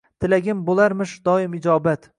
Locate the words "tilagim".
0.23-0.63